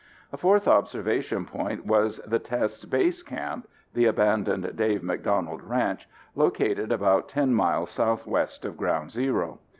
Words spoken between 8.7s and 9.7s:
Ground Zero.